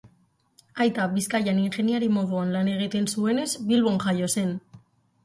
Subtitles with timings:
[0.85, 4.57] Aita Bizkaian ingeniari moduan lan egiten zuenez, Bilbon jaio zen.